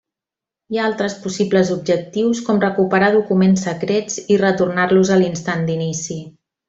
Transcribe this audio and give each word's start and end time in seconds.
Hi 0.75 0.79
ha 0.79 0.85
altres 0.91 1.15
possibles 1.25 1.69
objectius 1.75 2.41
com 2.47 2.61
recuperar 2.63 3.11
documents 3.17 3.67
secrets 3.69 4.17
i 4.37 4.39
retornar-los 4.45 5.13
a 5.17 5.21
l'instant 5.21 5.67
d'inici. 5.69 6.19